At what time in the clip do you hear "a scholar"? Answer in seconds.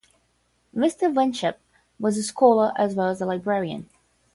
2.17-2.73